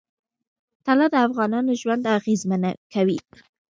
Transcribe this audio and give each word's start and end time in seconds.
طلا 0.85 1.07
د 1.11 1.15
افغانانو 1.27 1.71
ژوند 1.81 2.03
اغېزمن 2.17 2.63
کوي. 2.93 3.17